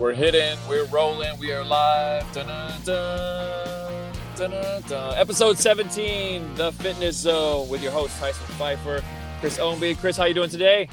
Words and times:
We're 0.00 0.14
hitting, 0.14 0.56
we're 0.66 0.86
rolling, 0.86 1.38
we 1.38 1.52
are 1.52 1.62
live. 1.62 2.24
Dun-dun-dun, 2.32 4.12
dun-dun-dun. 4.34 5.14
Episode 5.18 5.58
17, 5.58 6.54
The 6.54 6.72
Fitness 6.72 7.18
Zone, 7.18 7.68
with 7.68 7.82
your 7.82 7.92
host 7.92 8.18
Tyson 8.18 8.46
Pfeiffer, 8.56 9.04
Chris 9.40 9.58
Ownby. 9.58 9.98
Chris, 9.98 10.16
how 10.16 10.24
you 10.24 10.32
doing 10.32 10.48
today? 10.48 10.88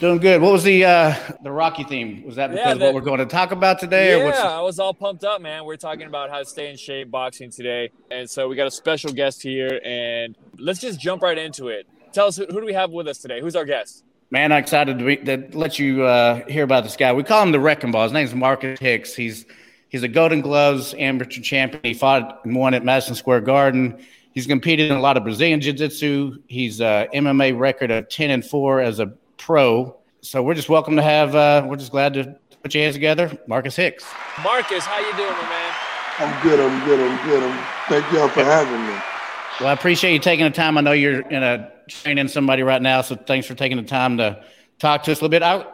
Doing 0.00 0.16
good. 0.20 0.40
What 0.40 0.52
was 0.52 0.64
the 0.64 0.86
uh 0.86 1.14
the 1.42 1.52
Rocky 1.52 1.84
theme? 1.84 2.22
Was 2.24 2.36
that 2.36 2.48
because 2.50 2.64
Yeah, 2.66 2.72
of 2.72 2.80
what 2.80 2.94
we're 2.94 3.00
going 3.02 3.18
to 3.18 3.26
talk 3.26 3.52
about 3.52 3.78
today? 3.78 4.14
or 4.18 4.26
Yeah, 4.28 4.58
I 4.58 4.62
was 4.62 4.78
all 4.78 4.94
pumped 4.94 5.24
up, 5.24 5.42
man. 5.42 5.66
We're 5.66 5.76
talking 5.76 6.06
about 6.06 6.30
how 6.30 6.38
to 6.38 6.46
stay 6.46 6.70
in 6.70 6.78
shape 6.78 7.10
boxing 7.10 7.50
today. 7.50 7.90
And 8.10 8.28
so 8.28 8.48
we 8.48 8.56
got 8.56 8.66
a 8.66 8.70
special 8.70 9.12
guest 9.12 9.42
here, 9.42 9.82
and 9.84 10.34
let's 10.58 10.80
just 10.80 10.98
jump 10.98 11.20
right 11.20 11.36
into 11.36 11.68
it. 11.68 11.86
Tell 12.14 12.28
us, 12.28 12.38
who, 12.38 12.46
who 12.46 12.60
do 12.60 12.64
we 12.64 12.72
have 12.72 12.90
with 12.90 13.06
us 13.06 13.18
today? 13.18 13.42
Who's 13.42 13.54
our 13.54 13.66
guest? 13.66 14.02
Man? 14.30 14.52
I'm 14.52 14.58
excited 14.58 14.98
to, 14.98 15.04
be, 15.04 15.16
to 15.16 15.48
let 15.52 15.78
you 15.78 16.04
uh, 16.04 16.44
hear 16.46 16.64
about 16.64 16.84
this 16.84 16.96
guy. 16.96 17.12
We 17.12 17.22
call 17.22 17.42
him 17.42 17.52
the 17.52 17.60
Wrecking 17.60 17.92
Ball. 17.92 18.04
His 18.04 18.12
name's 18.12 18.34
Marcus 18.34 18.78
Hicks. 18.78 19.14
He's 19.14 19.46
he's 19.88 20.02
a 20.02 20.08
Golden 20.08 20.40
Gloves 20.40 20.94
amateur 20.98 21.40
champion. 21.40 21.80
He 21.84 21.94
fought 21.94 22.44
and 22.44 22.54
won 22.54 22.74
at 22.74 22.84
Madison 22.84 23.14
Square 23.14 23.42
Garden. 23.42 23.98
He's 24.32 24.46
competed 24.46 24.90
in 24.90 24.96
a 24.96 25.00
lot 25.00 25.16
of 25.16 25.22
Brazilian 25.22 25.60
Jiu-Jitsu. 25.62 26.42
He's 26.46 26.80
uh, 26.80 27.06
MMA 27.14 27.58
record 27.58 27.90
of 27.90 28.08
ten 28.08 28.30
and 28.30 28.44
four 28.44 28.80
as 28.80 29.00
a 29.00 29.06
pro. 29.38 29.96
So 30.20 30.42
we're 30.42 30.54
just 30.54 30.68
welcome 30.68 30.96
to 30.96 31.02
have. 31.02 31.34
Uh, 31.34 31.64
we're 31.66 31.76
just 31.76 31.92
glad 31.92 32.14
to 32.14 32.36
put 32.62 32.74
your 32.74 32.82
hands 32.82 32.96
together, 32.96 33.36
Marcus 33.46 33.76
Hicks. 33.76 34.04
Marcus, 34.42 34.84
how 34.84 34.98
you 34.98 35.16
doing, 35.16 35.32
my 35.32 35.48
man? 35.48 35.74
I'm 36.18 36.42
good. 36.42 36.60
I'm 36.60 36.84
good. 36.84 37.00
I'm 37.00 37.28
good. 37.28 37.42
I'm, 37.42 37.64
thank 37.88 38.12
y'all 38.12 38.28
for 38.28 38.42
having 38.42 38.86
me. 38.86 39.15
Well, 39.58 39.70
I 39.70 39.72
appreciate 39.72 40.12
you 40.12 40.18
taking 40.18 40.44
the 40.44 40.50
time. 40.50 40.76
I 40.76 40.82
know 40.82 40.92
you're 40.92 41.20
in 41.20 41.42
a 41.42 41.72
training 41.88 42.28
somebody 42.28 42.62
right 42.62 42.82
now, 42.82 43.00
so 43.00 43.16
thanks 43.16 43.46
for 43.46 43.54
taking 43.54 43.78
the 43.78 43.84
time 43.84 44.18
to 44.18 44.44
talk 44.78 45.02
to 45.04 45.12
us 45.12 45.20
a 45.20 45.24
little 45.24 45.30
bit. 45.30 45.42
I, 45.42 45.64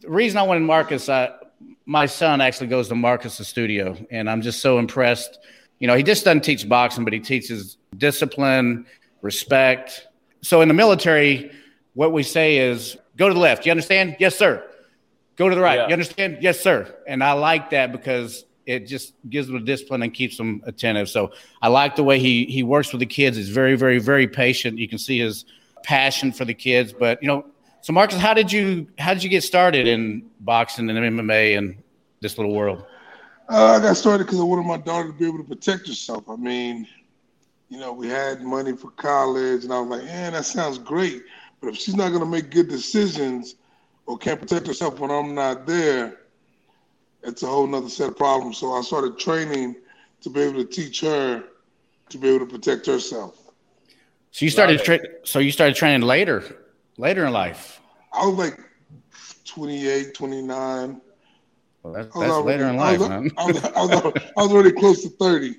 the 0.00 0.10
reason 0.10 0.38
I 0.38 0.42
wanted 0.42 0.64
Marcus, 0.64 1.08
I, 1.08 1.30
my 1.86 2.06
son 2.06 2.40
actually 2.40 2.66
goes 2.66 2.88
to 2.88 2.96
Marcus's 2.96 3.46
studio, 3.46 3.96
and 4.10 4.28
I'm 4.28 4.42
just 4.42 4.60
so 4.60 4.80
impressed. 4.80 5.38
You 5.78 5.86
know, 5.86 5.94
he 5.94 6.02
just 6.02 6.24
doesn't 6.24 6.40
teach 6.40 6.68
boxing, 6.68 7.04
but 7.04 7.12
he 7.12 7.20
teaches 7.20 7.76
discipline, 7.96 8.86
respect. 9.22 10.08
So 10.42 10.60
in 10.60 10.66
the 10.66 10.74
military, 10.74 11.52
what 11.94 12.12
we 12.12 12.24
say 12.24 12.56
is 12.56 12.96
go 13.16 13.28
to 13.28 13.34
the 13.34 13.40
left. 13.40 13.66
You 13.66 13.70
understand? 13.70 14.16
Yes, 14.18 14.36
sir. 14.36 14.68
Go 15.36 15.48
to 15.48 15.54
the 15.54 15.60
right. 15.60 15.78
Yeah. 15.78 15.86
You 15.86 15.92
understand? 15.92 16.38
Yes, 16.40 16.58
sir. 16.58 16.92
And 17.06 17.22
I 17.22 17.34
like 17.34 17.70
that 17.70 17.92
because 17.92 18.44
it 18.68 18.86
just 18.86 19.14
gives 19.30 19.48
them 19.48 19.64
discipline 19.64 20.02
and 20.02 20.12
keeps 20.12 20.36
them 20.36 20.62
attentive. 20.66 21.08
So 21.08 21.32
I 21.62 21.68
like 21.68 21.96
the 21.96 22.04
way 22.04 22.18
he 22.18 22.44
he 22.44 22.62
works 22.62 22.92
with 22.92 23.00
the 23.00 23.06
kids. 23.06 23.36
He's 23.36 23.48
very, 23.48 23.74
very, 23.76 23.98
very 23.98 24.28
patient. 24.28 24.78
You 24.78 24.86
can 24.86 24.98
see 24.98 25.18
his 25.18 25.46
passion 25.82 26.32
for 26.32 26.44
the 26.44 26.52
kids. 26.52 26.92
But 26.92 27.20
you 27.22 27.28
know, 27.28 27.46
so 27.80 27.94
Marcus, 27.94 28.18
how 28.18 28.34
did 28.34 28.52
you 28.52 28.86
how 28.98 29.14
did 29.14 29.24
you 29.24 29.30
get 29.30 29.42
started 29.42 29.88
in 29.88 30.30
boxing 30.40 30.90
and 30.90 30.98
MMA 30.98 31.56
and 31.56 31.82
this 32.20 32.36
little 32.36 32.54
world? 32.54 32.84
Uh, 33.48 33.78
I 33.78 33.80
got 33.80 33.96
started 33.96 34.24
because 34.24 34.38
I 34.38 34.44
wanted 34.44 34.66
my 34.66 34.76
daughter 34.76 35.08
to 35.08 35.14
be 35.14 35.26
able 35.26 35.38
to 35.38 35.44
protect 35.44 35.88
herself. 35.88 36.28
I 36.28 36.36
mean, 36.36 36.86
you 37.70 37.78
know, 37.78 37.94
we 37.94 38.06
had 38.06 38.42
money 38.42 38.76
for 38.76 38.90
college, 38.90 39.64
and 39.64 39.72
I 39.72 39.80
was 39.80 39.88
like, 39.88 40.04
"Man, 40.04 40.34
that 40.34 40.44
sounds 40.44 40.76
great." 40.76 41.22
But 41.62 41.68
if 41.68 41.76
she's 41.76 41.96
not 41.96 42.08
going 42.08 42.20
to 42.20 42.26
make 42.26 42.50
good 42.50 42.68
decisions 42.68 43.54
or 44.04 44.18
can't 44.18 44.38
protect 44.38 44.66
herself 44.66 45.00
when 45.00 45.10
I'm 45.10 45.34
not 45.34 45.66
there, 45.66 46.18
it's 47.22 47.42
a 47.42 47.46
whole 47.46 47.66
nother 47.66 47.88
set 47.88 48.08
of 48.08 48.16
problems. 48.16 48.58
So 48.58 48.72
I 48.72 48.80
started 48.82 49.18
training 49.18 49.76
to 50.20 50.30
be 50.30 50.40
able 50.40 50.64
to 50.64 50.68
teach 50.70 51.00
her 51.02 51.44
to 52.10 52.18
be 52.18 52.28
able 52.28 52.46
to 52.46 52.52
protect 52.52 52.86
herself. 52.86 53.36
So 54.30 54.44
you 54.44 54.50
started 54.50 54.76
Love 54.78 54.84
tra- 54.84 54.98
so 55.24 55.38
you 55.38 55.50
started 55.50 55.74
training 55.76 56.02
later, 56.06 56.44
later 56.96 57.26
in 57.26 57.32
life. 57.32 57.80
I 58.12 58.26
was 58.26 58.36
like 58.36 58.58
28, 59.44 60.14
29. 60.14 61.00
Well, 61.82 61.92
that's, 61.92 62.06
that's 62.06 62.16
already- 62.16 62.46
later 62.62 62.68
in 62.70 62.78
I 62.78 62.78
life, 62.78 62.98
was, 62.98 63.08
man. 63.08 63.30
I 63.36 63.46
was, 63.46 63.64
I 63.64 63.84
was, 63.84 64.22
I 64.36 64.42
was 64.42 64.52
already 64.52 64.72
close 64.72 65.02
to 65.02 65.08
30. 65.10 65.54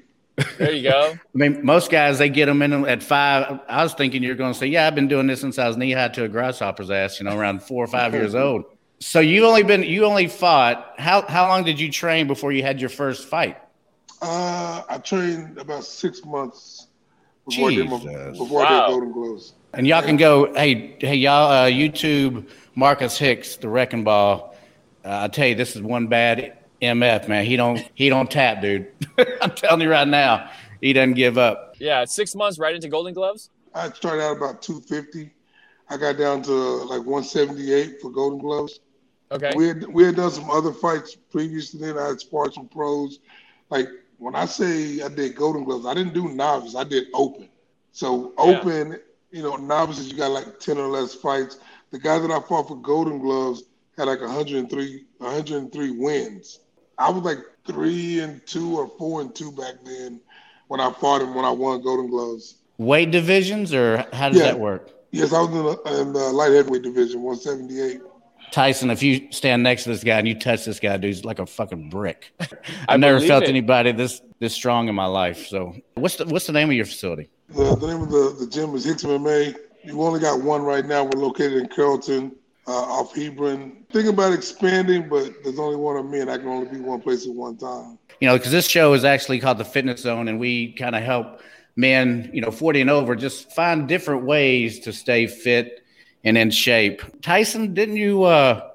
There 0.58 0.72
you 0.72 0.84
go. 0.90 1.12
I 1.16 1.19
mean, 1.34 1.66
most 1.66 1.92
guys 1.92 2.18
they 2.18 2.30
get 2.30 2.46
them 2.46 2.62
in 2.62 2.86
at 2.88 3.03
five. 3.03 3.59
I 3.68 3.84
was 3.84 3.94
thinking 3.94 4.24
you're 4.24 4.36
going 4.36 4.53
to 4.53 4.58
say, 4.58 4.68
"Yeah, 4.68 4.88
I've 4.88 4.96
been 4.96 5.09
doing 5.09 5.28
this 5.28 5.42
since 5.42 5.59
I 5.59 5.68
was 5.68 5.75
knee 5.75 5.92
high 5.92 6.08
to 6.09 6.24
a 6.24 6.30
grasshopper's 6.30 6.90
ass." 6.90 7.19
You 7.19 7.25
know, 7.25 7.38
around 7.38 7.62
four 7.62 7.84
or 7.84 7.88
five 7.88 8.14
years 8.19 8.36
old. 8.36 8.64
So 9.02 9.20
you 9.22 9.46
only 9.46 9.64
been 9.64 9.84
you 9.84 10.06
only 10.06 10.28
fought. 10.28 10.96
How 10.98 11.22
how 11.22 11.48
long 11.48 11.64
did 11.64 11.80
you 11.80 11.92
train 11.92 12.28
before 12.28 12.52
you 12.52 12.64
had 12.64 12.80
your 12.82 12.90
first 12.90 13.28
fight? 13.28 13.58
Uh, 14.22 14.84
I 14.90 14.98
trained 14.98 15.58
about 15.58 15.86
six 15.86 16.26
months 16.26 16.88
before 17.48 17.70
I 17.70 17.76
did 17.76 17.90
my, 17.90 17.98
Jesus. 17.98 18.38
before 18.38 18.66
I 18.66 18.70
Wow. 18.70 18.88
did 18.88 18.92
Golden 18.94 19.12
Gloves. 19.14 19.54
And 19.74 19.88
y'all 19.88 20.02
can 20.02 20.18
go. 20.18 20.54
Hey 20.54 20.98
hey 21.00 21.16
y'all, 21.16 21.50
uh, 21.50 21.68
YouTube 21.70 22.50
Marcus 22.76 23.18
Hicks, 23.18 23.56
the 23.56 23.70
Wrecking 23.70 24.04
Ball. 24.04 24.54
Uh, 25.06 25.20
I 25.24 25.28
tell 25.30 25.48
you, 25.48 25.56
this 25.56 25.76
is 25.78 25.81
one 25.81 26.08
bad 26.08 26.58
MF 26.81 27.30
man. 27.30 27.46
He 27.46 27.56
don't 27.56 27.81
he 27.96 28.10
don't 28.10 28.30
tap, 28.30 28.62
dude. 28.62 28.88
I'm 29.42 29.52
telling 29.52 29.81
you 29.81 29.90
right 29.90 30.08
now, 30.08 30.50
he 30.81 30.92
doesn't 30.92 31.14
give 31.14 31.38
up. 31.38 31.76
Yeah, 31.80 32.04
six 32.04 32.36
months 32.36 32.60
right 32.60 32.76
into 32.76 32.90
Golden 32.90 33.14
Gloves. 33.14 33.50
I 33.74 33.90
started 33.92 34.24
out 34.24 34.36
about 34.36 34.62
250. 34.62 35.31
I 35.90 35.98
got 35.98 36.18
down 36.18 36.42
to 36.44 36.52
like 36.52 37.06
178 37.06 38.02
for 38.02 38.12
Golden 38.12 38.40
Gloves. 38.40 38.81
Okay. 39.32 39.54
We 39.56 39.68
had 39.68 39.86
we 39.88 40.04
had 40.06 40.16
done 40.16 40.32
some 40.32 40.50
other 40.50 40.72
fights 40.74 41.16
previous 41.32 41.72
to 41.72 41.78
then. 41.78 41.98
I 41.98 42.08
had 42.10 42.20
sparred 42.20 42.54
some 42.54 42.68
pros. 42.68 43.20
Like 43.70 43.88
when 44.18 44.36
I 44.36 44.46
say 44.46 45.02
I 45.02 45.08
did 45.10 45.36
Golden 45.36 45.64
Gloves, 45.64 45.86
I 45.86 45.94
didn't 45.94 46.14
do 46.14 46.30
novice. 46.30 46.76
I 46.76 46.84
did 46.84 47.08
open. 47.14 47.48
So 47.92 48.34
Yeah. 48.38 48.44
open, 48.60 49.00
you 49.32 49.44
know, 49.44 49.56
novices 49.56 50.12
you 50.12 50.18
got 50.18 50.32
like 50.32 50.60
10 50.60 50.78
or 50.78 50.88
less 50.88 51.14
fights. 51.14 51.60
The 51.92 52.00
guy 52.00 52.20
that 52.20 52.32
I 52.32 52.40
fought 52.40 52.68
for 52.68 52.78
Golden 52.78 53.20
Gloves 53.20 53.64
had 53.98 54.08
like 54.08 54.22
103 54.22 55.06
103 55.20 55.92
wins. 55.92 56.60
I 56.98 57.12
was 57.12 57.24
like 57.24 57.40
three 57.66 58.20
and 58.20 58.46
two 58.48 58.78
or 58.78 58.88
four 58.98 59.22
and 59.22 59.34
two 59.34 59.52
back 59.52 59.76
then 59.86 60.20
when 60.68 60.80
I 60.80 60.92
fought 60.92 61.22
him 61.22 61.36
when 61.36 61.46
I 61.46 61.52
won 61.52 61.82
Golden 61.82 62.10
Gloves. 62.10 62.56
Weight 62.78 63.12
divisions, 63.12 63.74
or 63.74 64.06
how 64.14 64.30
does 64.30 64.40
Yeah. 64.40 64.46
that 64.46 64.60
work? 64.60 64.90
Yes, 65.12 65.34
I 65.34 65.42
was 65.42 65.50
in 65.50 65.56
the, 65.66 66.02
in 66.02 66.14
the 66.14 66.30
light 66.32 66.52
heavyweight 66.52 66.84
division, 66.84 67.22
178. 67.22 68.02
Tyson, 68.52 68.90
if 68.90 69.04
you 69.04 69.32
stand 69.32 69.64
next 69.64 69.84
to 69.84 69.90
this 69.90 70.04
guy 70.04 70.18
and 70.20 70.28
you 70.28 70.38
touch 70.38 70.66
this 70.66 70.80
guy, 70.80 70.98
dude, 70.98 71.06
he's 71.06 71.26
like 71.26 71.40
a 71.40 71.46
fucking 71.46 71.90
brick. 71.90 72.32
I 72.40 72.48
I've 72.90 73.00
never 73.00 73.20
felt 73.20 73.44
it. 73.44 73.50
anybody 73.50 73.92
this 73.92 74.22
this 74.40 74.54
strong 74.54 74.88
in 74.88 74.96
my 74.96 75.06
life. 75.06 75.48
So, 75.48 75.76
what's 75.96 76.16
the 76.16 76.26
what's 76.26 76.48
the 76.48 76.54
name 76.54 76.70
of 76.70 76.76
your 76.76 76.86
facility? 76.86 77.30
The, 77.50 77.76
the 77.76 77.88
name 77.88 78.02
of 78.02 78.12
the, 78.12 78.36
the 78.40 78.48
gym 78.48 78.74
is 78.76 78.86
Hicks 78.86 79.04
MMA. 79.04 79.56
You 79.84 80.02
only 80.02 80.20
got 80.20 80.42
one 80.42 80.62
right 80.62 80.86
now. 80.86 81.04
We're 81.04 81.22
located 81.22 81.54
in 81.54 81.68
Carrollton, 81.68 82.36
uh, 82.68 82.72
off 82.72 83.16
Hebron. 83.16 83.86
Thinking 83.92 84.14
about 84.14 84.34
expanding, 84.34 85.10
but 85.10 85.31
there's 85.44 85.60
only 85.60 85.78
one 85.78 85.98
of 85.98 86.06
me, 86.06 86.20
and 86.20 86.30
I 86.30 86.38
can 86.38 86.48
only 86.48 86.68
be 86.68 86.80
one 86.80 87.02
place 87.02 87.26
at 87.26 87.34
one 87.34 87.58
time. 87.58 87.98
You 88.20 88.28
know, 88.28 88.38
because 88.38 88.52
this 88.52 88.68
show 88.68 88.94
is 88.94 89.06
actually 89.06 89.40
called 89.40 89.58
the 89.58 89.66
Fitness 89.66 90.02
Zone, 90.02 90.28
and 90.28 90.40
we 90.40 90.74
kind 90.74 90.96
of 90.96 91.04
help 91.04 91.42
men, 91.76 92.30
you 92.34 92.42
know, 92.42 92.52
forty 92.52 92.81
and 92.81 92.90
over, 92.90 93.16
just 93.16 93.52
find 93.54 93.88
different 93.88 94.26
ways 94.26 94.80
to 94.81 94.94
stay 94.94 95.28
fit 95.28 95.79
and 96.24 96.38
in 96.38 96.52
shape. 96.52 97.02
Tyson, 97.22 97.74
didn't 97.74 97.97
you 97.97 98.24
uh 98.24 98.69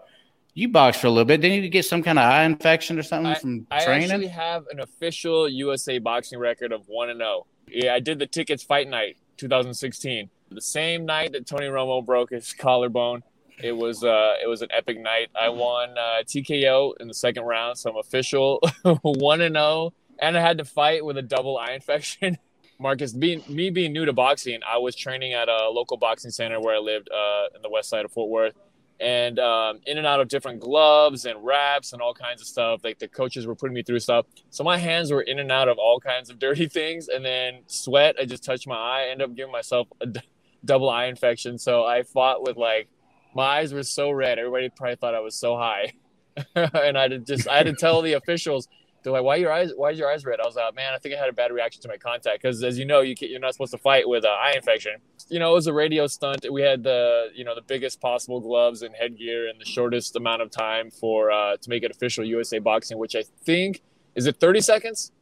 you 0.55 0.69
boxed 0.69 1.01
for 1.01 1.09
a 1.09 1.11
little 1.11 1.25
bit? 1.25 1.41
Didn't 1.41 1.63
you 1.63 1.69
get 1.69 1.85
some 1.85 2.03
kind 2.03 2.19
of 2.19 2.25
eye 2.25 2.45
infection 2.45 2.99
or 2.99 3.03
something 3.03 3.35
from 3.35 3.67
I 3.71 3.85
training? 3.85 4.11
I 4.11 4.15
actually 4.15 4.29
have 4.29 4.67
an 4.71 4.81
official 4.81 5.49
USA 5.49 5.99
boxing 5.99 6.39
record 6.39 6.73
of 6.73 6.87
one 6.87 7.11
and 7.11 7.19
zero. 7.19 7.47
Yeah, 7.69 7.95
I 7.95 8.01
did 8.01 8.19
the 8.19 8.27
Ticket's 8.27 8.63
fight 8.63 8.89
night 8.89 9.17
2016, 9.39 10.31
the 10.51 10.61
same 10.61 11.05
night 11.05 11.33
that 11.33 11.47
Tony 11.47 11.67
Romo 11.67 12.05
broke 12.05 12.31
his 12.31 12.53
collarbone. 12.53 13.23
It 13.63 13.73
was 13.73 14.05
uh, 14.05 14.35
it 14.43 14.49
was 14.49 14.63
an 14.63 14.69
epic 14.71 15.01
night. 15.01 15.29
I 15.39 15.49
won 15.49 15.91
uh, 15.97 16.23
TKO 16.25 16.95
in 17.01 17.09
the 17.09 17.15
second 17.15 17.45
round, 17.45 17.79
so 17.79 17.91
I'm 17.91 17.97
official 17.97 18.61
one 19.03 19.41
and 19.41 19.55
zero. 19.55 19.93
And 20.21 20.39
I 20.39 20.41
had 20.41 20.59
to 20.59 20.65
fight 20.65 21.05
with 21.05 21.19
a 21.19 21.23
double 21.23 21.59
eye 21.59 21.73
infection. 21.73 22.39
Marcus, 22.79 23.13
being 23.13 23.43
me 23.49 23.71
being 23.71 23.93
new 23.93 24.05
to 24.05 24.13
boxing, 24.13 24.61
I 24.69 24.79
was 24.79 24.97
training 24.97 25.33
at 25.33 25.49
a 25.49 25.69
local 25.71 25.97
boxing 25.97 26.31
center 26.31 26.61
where 26.61 26.75
I 26.75 26.79
lived 26.79 27.09
uh, 27.11 27.47
in 27.55 27.63
the 27.63 27.71
west 27.71 27.89
side 27.89 28.05
of 28.05 28.13
Fort 28.13 28.31
Worth 28.31 28.55
and 29.01 29.39
um, 29.39 29.81
in 29.87 29.99
and 29.99 30.07
out 30.07 30.21
of 30.21 30.29
different 30.29 30.61
gloves 30.61 31.25
and 31.25 31.45
wraps 31.45 31.93
and 31.93 32.01
all 32.01 32.15
kinds 32.15 32.41
of 32.41 32.47
stuff. 32.47 32.83
Like 32.85 32.99
the 32.99 33.09
coaches 33.09 33.47
were 33.47 33.55
putting 33.55 33.75
me 33.75 33.83
through 33.83 34.01
stuff, 34.01 34.27
so 34.51 34.65
my 34.65 34.77
hands 34.77 35.13
were 35.13 35.23
in 35.23 35.39
and 35.39 35.51
out 35.51 35.69
of 35.69 35.79
all 35.79 36.01
kinds 36.01 36.31
of 36.31 36.39
dirty 36.39 36.69
things. 36.69 37.09
And 37.09 37.25
then 37.25 37.63
sweat, 37.67 38.17
I 38.21 38.25
just 38.25 38.45
touched 38.45 38.67
my 38.67 38.77
eye, 38.77 39.09
ended 39.11 39.29
up 39.29 39.37
giving 39.37 39.53
myself 39.53 39.89
a 40.01 40.07
d- 40.07 40.21
double 40.65 40.89
eye 40.89 41.07
infection. 41.07 41.59
So 41.59 41.85
I 41.85 42.03
fought 42.03 42.43
with 42.43 42.57
like 42.57 42.89
my 43.35 43.59
eyes 43.59 43.73
were 43.73 43.83
so 43.83 44.11
red. 44.11 44.39
Everybody 44.39 44.71
probably 44.75 44.97
thought 44.97 45.15
I 45.15 45.21
was 45.21 45.35
so 45.35 45.57
high, 45.57 45.93
and 46.55 46.97
I 46.97 47.09
just 47.19 47.49
I 47.49 47.59
had 47.59 47.67
to 47.67 47.75
tell 47.75 48.03
the 48.03 48.15
officials. 48.15 48.69
They're 49.05 49.13
like, 49.13 49.23
"Why 49.23 49.37
your 49.37 49.53
eyes? 49.53 49.71
Why 49.77 49.91
is 49.91 49.99
your 49.99 50.11
eyes 50.11 50.25
red?" 50.25 50.41
I 50.41 50.47
was 50.47 50.57
like, 50.57 50.75
"Man, 50.75 50.95
I 50.95 50.99
think 50.99 51.15
I 51.15 51.19
had 51.19 51.29
a 51.29 51.33
bad 51.33 51.53
reaction 51.53 51.83
to 51.83 51.89
my 51.89 51.99
contact 51.99 52.43
because, 52.43 52.65
as 52.65 52.79
you 52.79 52.87
know, 52.87 53.03
you 53.03 53.15
can, 53.15 53.31
you're 53.31 53.39
not 53.39 53.53
supposed 53.53 53.73
to 53.73 53.79
fight 53.79 54.09
with 54.09 54.25
an 54.25 54.31
eye 54.31 54.55
infection." 54.57 54.95
You 55.29 55.39
know, 55.39 55.53
it 55.53 55.55
was 55.55 55.67
a 55.67 55.75
radio 55.75 56.07
stunt. 56.07 56.47
We 56.51 56.63
had 56.63 56.83
the 56.83 57.29
you 57.35 57.45
know 57.45 57.55
the 57.55 57.63
biggest 57.63 58.01
possible 58.01 58.41
gloves 58.41 58.81
and 58.81 58.95
headgear 58.95 59.47
and 59.47 59.61
the 59.61 59.67
shortest 59.67 60.17
amount 60.17 60.41
of 60.41 60.51
time 60.51 60.91
for 60.91 61.31
uh, 61.31 61.59
to 61.59 61.71
make 61.71 61.83
it 61.83 61.91
official 61.91 62.25
USA 62.25 62.59
boxing, 62.59 62.97
which 62.97 63.15
I 63.15 63.25
think 63.45 63.83
is 64.15 64.27
it 64.27 64.41
30 64.41 64.63
seconds 64.63 65.13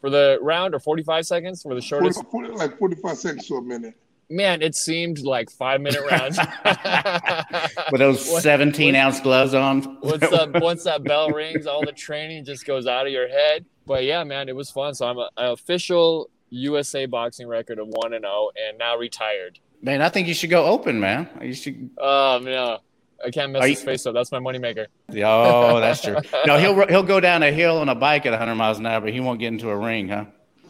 for 0.00 0.08
the 0.08 0.38
round 0.40 0.74
or 0.74 0.78
45 0.78 1.26
seconds 1.26 1.62
for 1.62 1.74
the 1.74 1.82
40, 1.82 1.86
shortest. 1.86 2.24
40, 2.30 2.48
like 2.50 2.78
45 2.78 3.18
seconds 3.18 3.46
to 3.48 3.56
a 3.56 3.62
minute. 3.62 3.94
Man, 4.30 4.62
it 4.62 4.74
seemed 4.74 5.18
like 5.20 5.50
five 5.50 5.80
minute 5.80 6.00
rounds. 6.10 6.38
With 7.92 7.98
those 8.00 8.28
What- 8.30 8.42
17 8.42 8.94
ounce 8.94 9.20
gloves 9.20 9.54
on. 9.54 9.98
once 10.00 10.20
that 10.20 10.50
once 10.62 10.84
that 10.84 11.04
bell 11.04 11.30
rings, 11.30 11.66
all 11.66 11.84
the 11.84 11.92
training 11.92 12.44
just 12.44 12.64
goes 12.66 12.86
out 12.86 13.06
of 13.06 13.12
your 13.12 13.28
head. 13.28 13.64
But 13.86 14.04
yeah, 14.04 14.24
man, 14.24 14.48
it 14.48 14.56
was 14.56 14.70
fun. 14.70 14.94
So 14.94 15.06
I'm 15.06 15.18
a, 15.18 15.28
an 15.36 15.50
official 15.52 16.30
USA 16.50 17.06
boxing 17.06 17.46
record 17.48 17.78
of 17.78 17.88
one 17.88 18.12
and 18.14 18.22
zero, 18.22 18.50
and 18.68 18.78
now 18.78 18.96
retired. 18.96 19.58
Man, 19.82 20.00
I 20.00 20.08
think 20.08 20.28
you 20.28 20.34
should 20.34 20.50
go 20.50 20.64
open, 20.66 21.00
man. 21.00 21.28
You 21.42 21.52
should. 21.54 21.90
Oh 21.98 22.40
no, 22.42 22.78
I 23.24 23.30
can't 23.30 23.52
mess 23.52 23.62
Are 23.62 23.68
his 23.68 23.80
you- 23.80 23.84
face 23.86 24.06
up. 24.06 24.14
That's 24.14 24.32
my 24.32 24.38
moneymaker. 24.38 24.86
Oh, 25.10 25.80
that's 25.80 26.00
true. 26.02 26.16
No, 26.46 26.58
he'll 26.58 26.86
he'll 26.86 27.02
go 27.02 27.20
down 27.20 27.42
a 27.42 27.50
hill 27.52 27.78
on 27.78 27.88
a 27.88 27.94
bike 27.94 28.24
at 28.24 28.30
100 28.30 28.54
miles 28.54 28.78
an 28.78 28.86
hour, 28.86 29.00
but 29.00 29.12
he 29.12 29.20
won't 29.20 29.40
get 29.40 29.48
into 29.48 29.68
a 29.68 29.76
ring, 29.76 30.08
huh? 30.08 30.24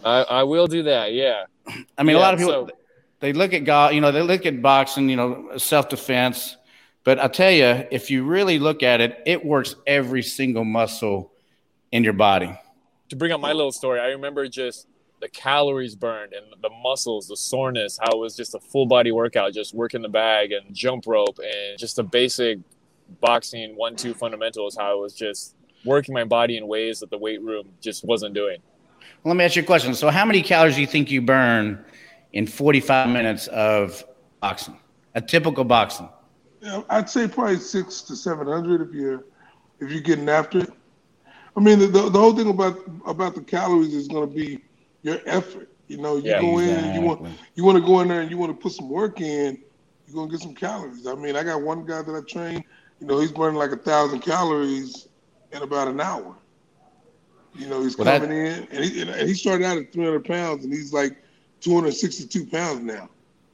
I, 0.04 0.22
I 0.22 0.42
will 0.42 0.66
do 0.66 0.82
that. 0.84 1.12
Yeah. 1.12 1.44
I 1.96 2.02
mean, 2.02 2.16
a 2.16 2.18
lot 2.18 2.34
of 2.34 2.40
people 2.40 2.68
so- 2.68 2.74
they 3.22 3.32
look 3.32 3.54
at 3.54 3.60
golf, 3.64 3.92
you 3.92 4.00
know, 4.00 4.10
they 4.10 4.20
look 4.20 4.44
at 4.46 4.60
boxing, 4.60 5.08
you 5.08 5.14
know, 5.14 5.56
self 5.56 5.88
defense. 5.88 6.56
But 7.04 7.20
I 7.20 7.28
tell 7.28 7.52
you, 7.52 7.86
if 7.90 8.10
you 8.10 8.24
really 8.24 8.58
look 8.58 8.82
at 8.82 9.00
it, 9.00 9.22
it 9.24 9.44
works 9.44 9.76
every 9.86 10.22
single 10.22 10.64
muscle 10.64 11.32
in 11.92 12.02
your 12.02 12.14
body. 12.14 12.58
To 13.10 13.16
bring 13.16 13.30
up 13.30 13.40
my 13.40 13.52
little 13.52 13.70
story, 13.70 14.00
I 14.00 14.08
remember 14.08 14.48
just 14.48 14.88
the 15.20 15.28
calories 15.28 15.94
burned 15.94 16.32
and 16.32 16.46
the 16.62 16.70
muscles, 16.82 17.28
the 17.28 17.36
soreness, 17.36 17.96
how 18.02 18.10
it 18.10 18.18
was 18.18 18.34
just 18.34 18.56
a 18.56 18.60
full 18.60 18.86
body 18.86 19.12
workout, 19.12 19.52
just 19.52 19.72
working 19.72 20.02
the 20.02 20.08
bag 20.08 20.50
and 20.50 20.74
jump 20.74 21.06
rope 21.06 21.38
and 21.38 21.78
just 21.78 21.94
the 21.96 22.02
basic 22.02 22.58
boxing 23.20 23.76
one 23.76 23.94
two 23.94 24.14
fundamentals. 24.14 24.76
How 24.76 24.98
it 24.98 25.00
was 25.00 25.14
just 25.14 25.54
working 25.84 26.12
my 26.12 26.24
body 26.24 26.56
in 26.56 26.66
ways 26.66 26.98
that 27.00 27.10
the 27.10 27.18
weight 27.18 27.40
room 27.40 27.68
just 27.80 28.04
wasn't 28.04 28.34
doing. 28.34 28.58
Let 29.22 29.36
me 29.36 29.44
ask 29.44 29.54
you 29.54 29.62
a 29.62 29.66
question. 29.66 29.94
So, 29.94 30.10
how 30.10 30.24
many 30.24 30.42
calories 30.42 30.74
do 30.74 30.80
you 30.80 30.88
think 30.88 31.08
you 31.08 31.22
burn 31.22 31.84
in 32.32 32.46
45 32.46 33.08
minutes 33.10 33.46
of 33.48 34.04
boxing? 34.40 34.76
A 35.14 35.20
typical 35.20 35.64
boxing. 35.64 36.08
Yeah, 36.60 36.82
I'd 36.90 37.10
say 37.10 37.28
probably 37.28 37.58
six 37.58 38.02
to 38.02 38.16
seven 38.16 38.46
hundred 38.46 38.80
if 38.88 38.94
you're 38.94 39.24
if 39.80 39.90
you're 39.90 40.00
getting 40.00 40.28
after 40.28 40.60
it. 40.60 40.70
I 41.56 41.60
mean, 41.60 41.78
the, 41.80 41.86
the, 41.88 42.08
the 42.08 42.18
whole 42.18 42.34
thing 42.34 42.48
about 42.48 42.78
about 43.04 43.34
the 43.34 43.42
calories 43.42 43.92
is 43.94 44.08
going 44.08 44.28
to 44.30 44.34
be 44.34 44.62
your 45.02 45.18
effort. 45.26 45.68
You 45.88 45.98
know, 45.98 46.16
you 46.16 46.30
Yeah, 46.30 46.40
go 46.40 46.58
in 46.60 46.70
and 46.70 46.94
you 46.94 47.00
want 47.02 47.28
you 47.56 47.64
want 47.64 47.78
to 47.78 47.84
go 47.84 48.00
in 48.00 48.08
there 48.08 48.20
and 48.22 48.30
you 48.30 48.38
want 48.38 48.56
to 48.56 48.62
put 48.62 48.72
some 48.72 48.88
work 48.88 49.20
in. 49.20 49.58
You're 50.06 50.14
gonna 50.14 50.30
get 50.30 50.40
some 50.40 50.54
calories. 50.54 51.06
I 51.06 51.14
mean, 51.14 51.36
I 51.36 51.42
got 51.42 51.60
one 51.62 51.84
guy 51.84 52.00
that 52.02 52.14
I 52.14 52.20
train. 52.30 52.64
You 53.00 53.06
know, 53.06 53.18
he's 53.18 53.32
burning 53.32 53.58
like 53.58 53.72
a 53.72 53.76
thousand 53.76 54.20
calories 54.20 55.08
in 55.50 55.62
about 55.62 55.88
an 55.88 56.00
hour. 56.00 56.36
You 57.54 57.66
know, 57.66 57.82
he's 57.82 57.98
Well, 57.98 58.06
that- 58.06 58.22
coming 58.22 58.38
in 58.38 58.68
and 58.70 58.84
he 58.84 59.02
and 59.02 59.28
he 59.28 59.34
started 59.34 59.64
out 59.66 59.76
at 59.76 59.92
300 59.92 60.24
pounds 60.24 60.64
and 60.64 60.72
he's 60.72 60.92
like 60.92 61.22
262 61.62 62.46
pounds 62.46 62.82
now. 62.82 63.08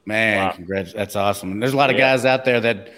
Man, 0.05 0.37
Wow. 0.47 0.51
congrats. 0.53 0.93
That's 0.93 1.15
awesome. 1.15 1.51
And 1.51 1.61
there's 1.61 1.73
a 1.73 1.77
lot 1.77 1.89
of 1.89 1.95
Yeah. 1.97 2.11
guys 2.15 2.25
out 2.25 2.43
there 2.45 2.59
that, 2.61 2.91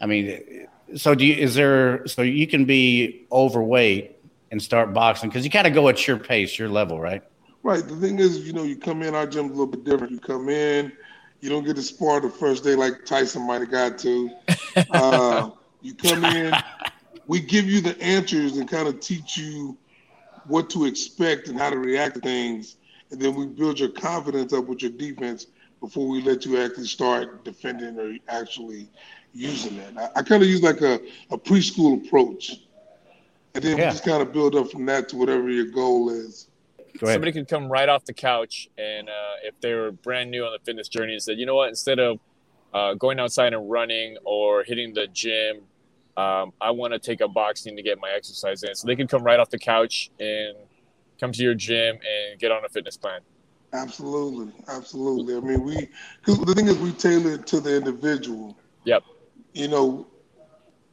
I 0.00 0.06
mean, 0.06 0.66
so 0.96 1.14
do 1.14 1.24
you, 1.24 1.34
is 1.34 1.54
there, 1.54 2.06
so 2.06 2.22
you 2.22 2.46
can 2.46 2.64
be 2.64 3.26
overweight 3.32 4.16
and 4.50 4.62
start 4.62 4.92
boxing 4.92 5.28
because 5.30 5.44
you 5.44 5.50
kind 5.50 5.66
of 5.66 5.74
go 5.74 5.88
at 5.88 6.06
your 6.06 6.18
pace, 6.18 6.58
your 6.58 6.68
level, 6.68 7.00
right? 7.00 7.22
Right. 7.62 7.86
The 7.86 7.96
thing 7.96 8.18
is, 8.18 8.46
you 8.46 8.52
know, 8.52 8.62
you 8.62 8.76
come 8.76 9.02
in, 9.02 9.14
our 9.14 9.26
gym's 9.26 9.50
a 9.50 9.54
little 9.54 9.66
bit 9.66 9.84
different. 9.84 10.12
You 10.12 10.20
come 10.20 10.48
in, 10.48 10.92
you 11.40 11.48
don't 11.50 11.64
get 11.64 11.76
to 11.76 11.82
spar 11.82 12.20
the 12.20 12.30
first 12.30 12.64
day 12.64 12.74
like 12.74 13.04
Tyson 13.04 13.46
might 13.46 13.60
have 13.60 13.70
got 13.70 13.98
to. 13.98 14.30
Uh, 14.90 15.50
you 15.82 15.92
come 15.94 16.24
in, 16.24 16.54
we 17.26 17.40
give 17.40 17.64
you 17.66 17.80
the 17.80 18.00
answers 18.00 18.56
and 18.58 18.68
kind 18.68 18.86
of 18.86 19.00
teach 19.00 19.36
you 19.36 19.76
what 20.46 20.70
to 20.70 20.84
expect 20.86 21.48
and 21.48 21.58
how 21.58 21.68
to 21.68 21.78
react 21.78 22.14
to 22.14 22.20
things. 22.20 22.76
And 23.10 23.20
then 23.20 23.34
we 23.34 23.46
build 23.46 23.80
your 23.80 23.90
confidence 23.90 24.52
up 24.52 24.66
with 24.66 24.82
your 24.82 24.90
defense 24.90 25.46
before 25.80 26.08
we 26.08 26.22
let 26.22 26.44
you 26.44 26.60
actually 26.60 26.86
start 26.86 27.44
defending 27.44 27.98
or 27.98 28.14
actually 28.28 28.88
using 29.32 29.76
that. 29.78 30.10
I, 30.16 30.20
I 30.20 30.22
kind 30.22 30.42
of 30.42 30.48
use 30.48 30.62
like 30.62 30.80
a, 30.80 31.00
a 31.30 31.38
preschool 31.38 32.06
approach. 32.06 32.56
And 33.54 33.64
then 33.64 33.78
Yeah. 33.78 33.86
we 33.86 33.92
just 33.92 34.04
kind 34.04 34.22
of 34.22 34.32
build 34.32 34.54
up 34.56 34.70
from 34.70 34.84
that 34.86 35.08
to 35.10 35.16
whatever 35.16 35.48
your 35.48 35.66
goal 35.66 36.10
is. 36.10 36.48
Go. 36.98 37.06
Somebody 37.06 37.32
could 37.32 37.48
come 37.48 37.70
right 37.70 37.88
off 37.88 38.04
the 38.04 38.12
couch, 38.14 38.68
and 38.76 39.08
uh, 39.08 39.34
if 39.44 39.54
they 39.60 39.72
were 39.72 39.92
brand 39.92 40.30
new 40.30 40.44
on 40.44 40.52
the 40.52 40.58
fitness 40.64 40.88
journey, 40.88 41.12
and 41.12 41.22
said, 41.22 41.38
you 41.38 41.46
know 41.46 41.54
what, 41.54 41.68
instead 41.68 42.00
of 42.00 42.18
uh, 42.74 42.94
going 42.94 43.20
outside 43.20 43.52
and 43.52 43.70
running 43.70 44.16
or 44.24 44.64
hitting 44.64 44.94
the 44.94 45.06
gym, 45.06 45.58
um, 46.16 46.52
I 46.60 46.72
want 46.72 46.94
to 46.94 46.98
take 46.98 47.20
up 47.20 47.32
boxing 47.32 47.76
to 47.76 47.82
get 47.82 48.00
my 48.00 48.10
exercise 48.10 48.64
in. 48.64 48.74
So 48.74 48.86
they 48.86 48.96
could 48.96 49.08
come 49.08 49.22
right 49.22 49.38
off 49.38 49.48
the 49.48 49.58
couch 49.58 50.10
and 50.18 50.56
come 51.18 51.32
to 51.32 51.42
your 51.42 51.54
gym 51.54 51.96
and 51.96 52.38
get 52.38 52.50
on 52.50 52.64
a 52.64 52.68
fitness 52.68 52.96
plan. 52.96 53.20
Absolutely, 53.72 54.52
absolutely. 54.68 55.36
I 55.36 55.40
mean, 55.40 55.62
we 55.62 55.88
because 56.20 56.40
the 56.40 56.54
thing 56.54 56.68
is, 56.68 56.78
we 56.78 56.92
tailor 56.92 57.34
it 57.34 57.46
to 57.48 57.60
the 57.60 57.76
individual. 57.76 58.56
Yep. 58.84 59.04
You 59.52 59.68
know, 59.68 60.06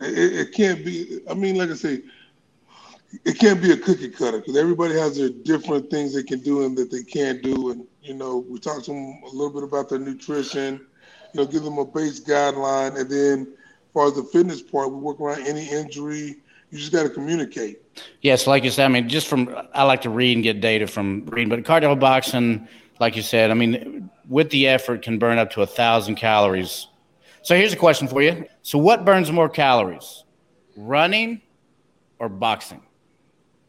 it, 0.01 0.33
it 0.33 0.51
can't 0.53 0.83
be. 0.83 1.21
I 1.29 1.33
mean, 1.33 1.55
like 1.55 1.69
I 1.69 1.75
say, 1.75 2.01
it 3.23 3.39
can't 3.39 3.61
be 3.61 3.71
a 3.71 3.77
cookie 3.77 4.09
cutter 4.09 4.39
because 4.39 4.57
everybody 4.57 4.93
has 4.95 5.17
their 5.17 5.29
different 5.29 5.89
things 5.89 6.13
they 6.13 6.23
can 6.23 6.41
do 6.41 6.65
and 6.65 6.77
that 6.77 6.91
they 6.91 7.03
can't 7.03 7.41
do. 7.41 7.71
And 7.71 7.87
you 8.01 8.13
know, 8.13 8.37
we 8.37 8.59
talk 8.59 8.83
to 8.83 8.91
them 8.91 9.21
a 9.25 9.29
little 9.29 9.51
bit 9.51 9.63
about 9.63 9.89
their 9.89 9.99
nutrition. 9.99 10.85
You 11.33 11.41
know, 11.41 11.45
give 11.45 11.63
them 11.63 11.77
a 11.77 11.85
base 11.85 12.19
guideline, 12.19 12.99
and 12.99 13.09
then 13.09 13.53
as 13.53 13.93
far 13.93 14.07
as 14.07 14.15
the 14.15 14.23
fitness 14.23 14.61
part, 14.61 14.91
we 14.91 14.97
work 14.97 15.21
around 15.21 15.47
any 15.47 15.69
injury. 15.69 16.37
You 16.75 16.81
just 16.81 16.91
got 16.91 17.03
to 17.03 17.09
communicate. 17.09 17.81
Yes, 18.21 18.47
like 18.47 18.65
you 18.65 18.69
said, 18.69 18.83
I 18.83 18.87
mean, 18.89 19.07
just 19.07 19.27
from 19.27 19.55
I 19.73 19.83
like 19.83 20.01
to 20.01 20.09
read 20.09 20.35
and 20.35 20.43
get 20.43 20.59
data 20.59 20.87
from 20.87 21.25
reading, 21.27 21.47
but 21.47 21.63
cardio 21.63 21.97
boxing, 21.97 22.67
like 22.99 23.15
you 23.15 23.21
said, 23.21 23.49
I 23.49 23.53
mean, 23.53 24.09
with 24.27 24.49
the 24.49 24.67
effort, 24.67 25.01
can 25.01 25.17
burn 25.17 25.37
up 25.37 25.51
to 25.51 25.61
a 25.61 25.65
thousand 25.65 26.15
calories. 26.15 26.87
So 27.43 27.55
here's 27.55 27.71
a 27.71 27.77
question 27.77 28.09
for 28.09 28.21
you: 28.21 28.45
So, 28.61 28.77
what 28.77 29.05
burns 29.05 29.31
more 29.31 29.47
calories, 29.47 30.25
running 30.75 31.41
or 32.19 32.27
boxing 32.27 32.81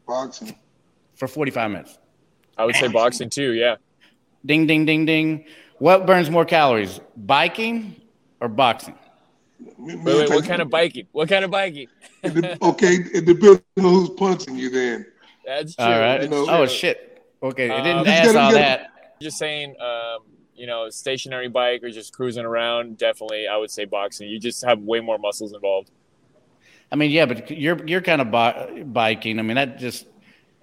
Boxing. 0.05 0.53
for 1.15 1.29
45 1.29 1.71
minutes? 1.71 1.97
I 2.57 2.65
would 2.65 2.75
say 2.75 2.89
boxing 2.89 3.29
too. 3.29 3.53
Yeah. 3.53 3.77
Ding, 4.45 4.67
ding, 4.67 4.85
ding, 4.85 5.05
ding. 5.05 5.45
What 5.79 6.05
burns 6.05 6.29
more 6.29 6.43
calories, 6.43 6.99
biking 7.15 8.01
or 8.41 8.49
boxing? 8.49 8.99
Me- 9.59 9.95
me 9.95 10.03
Wait, 10.03 10.17
wait, 10.17 10.29
what 10.29 10.45
kind 10.45 10.61
of 10.61 10.69
biking? 10.69 11.07
What 11.11 11.29
kind 11.29 11.43
of 11.45 11.51
biking? 11.51 11.87
it 12.23 12.61
okay, 12.61 12.95
it 13.13 13.25
depends 13.25 13.61
on 13.77 13.83
who's 13.83 14.09
punching 14.11 14.55
you. 14.55 14.69
Then 14.69 15.05
That's 15.45 15.75
true. 15.75 15.85
All 15.85 15.91
right. 15.99 16.19
That's 16.19 16.31
know- 16.31 16.45
Oh 16.49 16.65
true. 16.65 16.67
shit. 16.75 17.23
Okay, 17.41 17.65
it 17.67 17.71
Um, 17.71 17.83
didn't 17.83 18.05
You 18.05 18.11
ask 18.11 18.27
all 18.27 18.31
you 18.33 18.35
gotta- 18.35 18.57
that. 18.57 18.91
Just 19.21 19.37
saying, 19.37 19.75
um, 19.81 20.19
you 20.55 20.67
know, 20.67 20.89
stationary 20.89 21.47
bike 21.49 21.83
or 21.83 21.89
just 21.89 22.13
cruising 22.13 22.45
around. 22.45 22.97
Definitely, 22.97 23.47
I 23.47 23.57
would 23.57 23.71
say 23.71 23.85
boxing. 23.85 24.29
You 24.29 24.39
just 24.39 24.63
have 24.65 24.79
way 24.79 24.99
more 24.99 25.17
muscles 25.17 25.53
involved. 25.53 25.89
I 26.91 26.95
mean, 26.95 27.11
yeah, 27.11 27.25
but 27.25 27.49
you're 27.51 27.83
you're 27.87 28.01
kind 28.01 28.21
of 28.21 28.31
bi- 28.31 28.83
biking. 28.85 29.39
I 29.39 29.41
mean, 29.41 29.55
that 29.55 29.79
just 29.79 30.05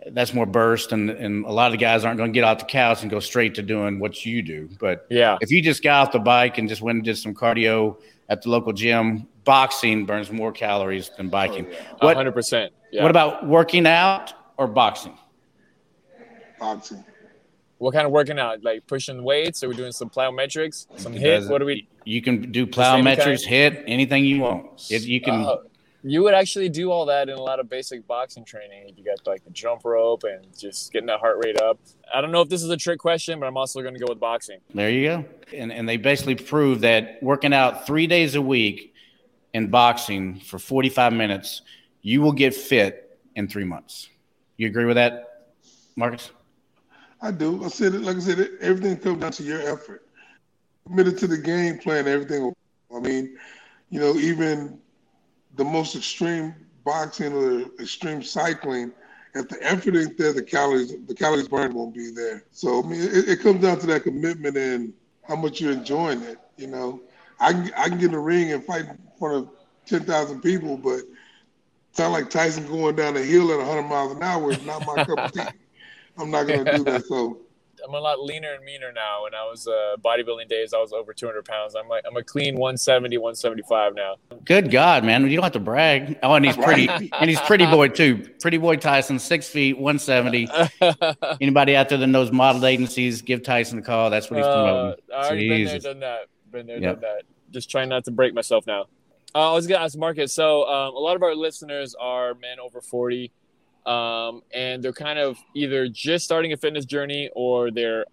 that's 0.07 0.33
more 0.35 0.47
burst, 0.47 0.93
and 0.93 1.11
and 1.11 1.45
a 1.45 1.51
lot 1.53 1.67
of 1.67 1.73
the 1.73 1.79
guys 1.79 2.05
aren't 2.05 2.17
going 2.19 2.33
to 2.33 2.35
get 2.37 2.45
off 2.45 2.59
the 2.59 2.65
couch 2.65 3.03
and 3.03 3.11
go 3.11 3.21
straight 3.21 3.55
to 3.57 3.63
doing 3.63 3.99
what 3.99 4.25
you 4.25 4.43
do. 4.43 4.69
But 4.79 5.07
Yeah. 5.11 5.37
if 5.41 5.51
you 5.51 5.61
just 5.63 5.83
got 5.83 6.07
off 6.07 6.13
the 6.13 6.19
bike 6.19 6.59
and 6.59 6.69
just 6.69 6.81
went 6.83 6.97
and 6.97 7.05
did 7.05 7.17
some 7.19 7.35
cardio 7.35 7.97
at 8.29 8.43
the 8.43 8.51
local 8.51 8.73
gym, 8.73 9.29
boxing 9.45 10.07
burns 10.07 10.31
more 10.31 10.53
calories 10.53 11.11
than 11.17 11.29
biking. 11.29 11.67
What 12.01 12.17
hundred 12.17 12.33
percent. 12.33 12.73
Yeah. 12.93 13.03
what 13.03 13.11
about 13.11 13.47
working 13.47 13.87
out 13.87 14.33
or 14.57 14.67
boxing? 14.67 15.19
boxing. 16.59 17.05
what 17.79 17.93
kind 17.93 18.07
of 18.07 18.13
working 18.13 18.39
out? 18.39 18.63
Like 18.63 18.87
pushing 18.87 19.23
weights? 19.23 19.63
Are 19.63 19.69
we 19.69 19.75
doing 19.75 19.93
some 19.93 20.09
plyometrics? 20.09 20.87
Some 20.99 21.15
HIIT? 21.15 21.51
What 21.51 21.59
do 21.59 21.67
we? 21.67 21.89
You 22.05 22.23
can 22.23 22.53
do 22.53 22.65
same 22.65 22.73
plyometrics, 22.73 23.25
kind? 23.25 23.41
hit 23.41 23.85
anything 23.87 24.25
you 24.25 24.41
want. 24.41 24.87
It, 24.91 25.03
you 25.03 25.21
can. 25.21 25.45
Uh, 25.45 25.57
you 26.07 26.23
would 26.23 26.35
actually 26.35 26.69
do 26.69 26.91
all 26.91 27.07
that 27.07 27.31
in 27.31 27.37
a 27.37 27.41
lot 27.41 27.59
of 27.59 27.69
basic 27.69 28.07
boxing 28.07 28.45
training. 28.45 28.93
You 28.95 29.05
got 29.05 29.27
like 29.27 29.43
the 29.43 29.51
jump 29.51 29.85
rope 29.85 30.25
and 30.25 30.47
just 30.57 30.93
getting 30.93 31.07
that 31.07 31.19
heart 31.19 31.43
rate 31.43 31.59
up. 31.61 31.81
I 32.15 32.21
don't 32.21 32.31
know 32.31 32.43
if 32.43 32.51
this 32.51 32.63
is 32.63 32.69
a 32.69 32.77
trick 32.77 32.99
question, 32.99 33.41
but 33.41 33.47
I'm 33.47 33.57
also 33.57 33.81
going 33.81 33.95
to 33.95 34.01
go 34.01 34.07
with 34.11 34.21
boxing. 34.21 34.59
There 34.75 34.91
you 34.91 35.09
go. 35.09 35.25
And 35.55 35.73
and 35.73 35.89
they 35.89 35.97
basically 35.97 36.35
prove 36.35 36.83
that 36.83 37.23
working 37.23 37.55
out 37.55 37.87
three 37.87 38.07
days 38.07 38.35
a 38.35 38.43
week 38.43 38.95
in 39.55 39.69
boxing 39.69 40.41
for 40.41 40.59
45 40.59 41.13
minutes, 41.15 41.63
you 42.03 42.21
will 42.21 42.33
get 42.33 42.55
fit 42.55 43.19
in 43.35 43.49
three 43.49 43.65
months. 43.65 44.11
You 44.59 44.67
agree 44.67 44.85
with 44.85 44.97
that, 44.97 45.53
Marcus? 45.97 46.31
I 47.23 47.31
do. 47.31 47.65
I 47.65 47.69
said 47.69 47.95
it. 47.95 48.03
Like 48.03 48.17
I 48.17 48.21
said, 48.21 48.41
it, 48.41 48.53
everything 48.61 48.99
comes 48.99 49.23
down 49.23 49.33
to 49.33 49.43
your 49.43 49.61
effort. 49.63 50.07
Committed 50.87 51.17
to 51.19 51.27
the 51.27 51.39
game 51.39 51.79
plan, 51.79 52.07
everything. 52.07 52.53
I 52.95 53.01
mean, 53.01 53.39
you 53.89 54.01
know, 54.01 54.15
even 54.17 54.81
the 55.57 55.65
most 55.65 55.95
extreme 55.97 56.55
boxing 56.85 57.33
or 57.33 57.63
extreme 57.81 58.23
cycling, 58.23 58.93
if 59.35 59.49
the 59.49 59.59
effort 59.63 59.97
ain't 59.97 60.17
there, 60.17 60.33
the 60.33 60.43
calories 60.43 60.95
the 61.07 61.15
calories 61.15 61.49
burned 61.49 61.75
won't 61.75 61.95
be 61.95 62.11
there. 62.11 62.45
So 62.51 62.83
I 62.83 62.87
mean, 62.87 63.01
it, 63.01 63.29
it 63.29 63.41
comes 63.41 63.63
down 63.63 63.79
to 63.81 63.87
that 63.89 64.05
commitment 64.05 64.57
and 64.57 64.93
how 65.27 65.37
much 65.37 65.61
you're 65.61 65.73
enjoying 65.73 66.23
it. 66.23 66.39
You 66.57 66.69
know, 66.69 67.01
I 67.41 67.53
can 67.53 67.73
I 67.77 67.89
can 67.89 67.99
get 67.99 68.07
in 68.07 68.13
the 68.13 68.19
ring 68.19 68.53
and 68.53 68.65
fight 68.65 68.83
in 68.87 68.99
front 69.19 69.37
of 69.37 69.51
ten 69.87 70.05
thousand 70.05 70.41
people, 70.43 70.77
but 70.77 71.01
sound 71.93 72.13
like 72.13 72.31
Tyson 72.31 72.67
going 72.67 72.97
down 72.97 73.17
a 73.17 73.23
hill 73.23 73.53
at 73.53 73.59
100 73.59 73.83
miles 73.83 74.13
an 74.13 74.23
hour 74.23 74.51
is 74.51 74.65
not 74.65 74.85
my 74.87 74.99
cup 74.99 75.21
of 75.21 75.33
tea. 75.33 75.41
I'm 76.19 76.31
not 76.31 76.45
gonna 76.45 76.65
do 76.65 76.85
that. 76.85 77.07
So 77.07 77.39
I'm 77.87 77.95
a 77.95 78.01
lot 78.01 78.21
leaner 78.21 78.55
and 78.55 78.65
meaner 78.65 78.93
now. 78.93 79.25
When 79.25 79.35
I 79.35 79.45
was 79.45 79.67
uh, 79.67 79.97
bodybuilding 80.03 80.49
days, 80.49 80.73
I 80.73 80.79
was 80.79 80.93
over 80.93 81.13
200 81.13 81.45
pounds. 81.45 81.75
I'm 81.75 81.89
like 81.89 82.05
I'm 82.07 82.17
a 82.17 82.23
clean 82.23 82.55
170, 82.55 83.19
175 83.19 83.95
now. 83.95 84.17
Good 84.45 84.71
God, 84.71 85.05
man! 85.05 85.29
You 85.29 85.37
don't 85.37 85.43
have 85.43 85.53
to 85.53 85.61
brag. 85.61 86.19
Oh, 86.23 86.35
and 86.35 86.45
he's 86.45 86.57
pretty, 86.57 86.89
and 86.89 87.29
he's 87.29 87.41
pretty 87.41 87.67
boy 87.67 87.89
too. 87.89 88.29
Pretty 88.45 88.59
boy 88.59 88.77
Tyson, 88.77 89.19
six 89.19 89.49
feet, 89.49 89.79
170. 89.79 90.49
Anybody 91.41 91.77
out 91.77 91.89
there 91.89 91.97
that 91.97 92.07
knows 92.07 92.31
model 92.31 92.67
agencies, 92.67 93.23
give 93.23 93.43
Tyson 93.43 93.79
a 93.79 93.83
call. 93.83 94.11
That's 94.11 94.31
what 94.31 94.37
he's 94.37 94.47
promoting. 94.47 95.01
Uh, 95.11 95.17
I 95.17 95.27
already 95.27 95.49
been 95.49 95.65
there, 95.65 95.79
done 95.79 96.01
that. 96.01 96.19
Been 96.51 96.67
there, 96.67 96.79
yep. 96.79 97.01
done 97.01 97.01
that. 97.01 97.23
Just 97.51 97.71
trying 97.71 97.89
not 97.89 98.05
to 98.05 98.11
break 98.11 98.35
myself 98.35 98.67
now. 98.67 98.87
Uh, 99.35 99.51
I 99.51 99.55
was 99.55 99.67
gonna 99.67 99.83
ask 99.83 99.97
Marcus. 99.97 100.33
So 100.33 100.69
um, 100.69 100.95
a 100.95 100.99
lot 100.99 101.17
of 101.17 101.23
our 101.23 101.35
listeners 101.35 101.95
are 101.99 102.35
men 102.35 102.61
over 102.61 102.83
40 102.83 103.33
um, 103.87 104.43
and 104.53 104.83
they're 104.83 104.93
kind 104.93 105.19
of 105.19 105.39
either 105.55 105.89
just 105.89 106.25
starting 106.25 106.53
a 106.53 106.57
fitness 106.57 106.85
journey 106.85 107.31
or 107.35 107.71
they're 107.71 108.07